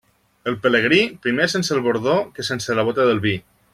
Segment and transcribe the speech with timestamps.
[0.51, 3.35] El pelegrí, primer sense el bordó que sense la bóta del vi.